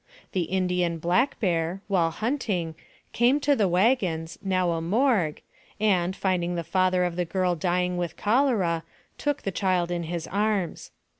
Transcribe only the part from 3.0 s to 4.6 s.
came to the wagons,